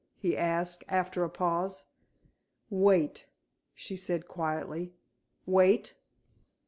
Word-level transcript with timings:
he 0.17 0.35
asked, 0.35 0.83
after 0.89 1.23
a 1.23 1.29
pause. 1.29 1.83
"Wait," 2.71 3.27
she 3.75 3.95
said 3.95 4.27
quietly. 4.27 4.95
"Wait? 5.45 5.93